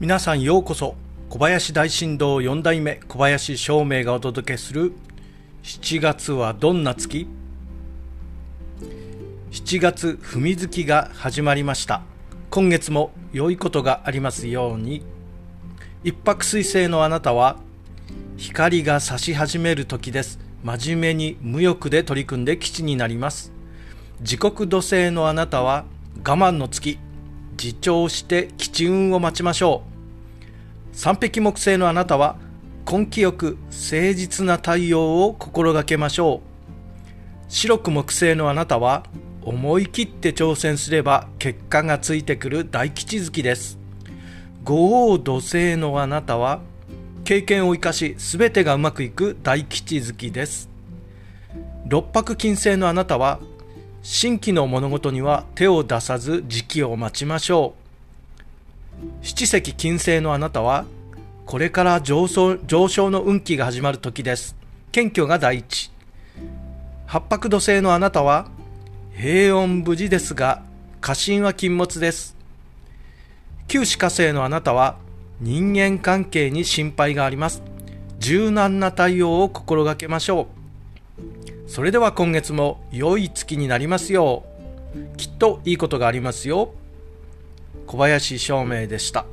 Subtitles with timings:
[0.00, 0.96] 皆さんようこそ。
[1.28, 4.92] 小林大震動4代目小林照明がお届けする
[5.62, 7.28] 7月はどんな月
[9.52, 12.02] ？7月踏み月が始まりました。
[12.50, 15.04] 今月も良いことがありますように。
[16.02, 17.58] 一泊水星のあなたは
[18.36, 20.40] 光が差し始める時です。
[20.64, 23.52] 真面目に無欲で取り組んで基地になります。
[24.20, 25.84] 時刻土星のあなたは
[26.26, 26.98] 我慢の月。
[27.62, 29.91] 自重して基地運を待ちましょう。
[30.92, 32.36] 三匹木星のあなたは
[32.90, 36.52] 根気よく誠実な対応を心がけましょう。
[37.48, 39.04] 白く木星のあなたは
[39.42, 43.78] 思い切って挑戦すれば結果がついてくる大吉月です。
[44.64, 46.60] 五王土星のあなたは
[47.24, 50.68] 経験を生かし全てがうまくいく大吉月です。
[51.86, 53.40] 六白金星のあなたは
[54.02, 57.81] 新規の物事には手を出さず時期を待ちましょう。
[59.22, 60.84] 七石金星のあなたは
[61.46, 64.56] これから上昇上昇の運気が始まる時です。
[64.92, 65.90] 謙虚が第一。
[67.06, 68.48] 八白土星のあなたは
[69.14, 70.62] 平穏無事ですが
[71.00, 72.36] 過信は禁物です。
[73.68, 74.96] 旧歯科生のあなたは
[75.40, 77.62] 人間関係に心配があります。
[78.18, 80.48] 柔軟な対応を心がけましょ
[81.66, 81.70] う。
[81.70, 84.44] それでは今月も良い月になりますよ
[84.94, 85.16] う。
[85.16, 86.72] きっといいことがありますよ。
[87.86, 89.26] 小林照明でした。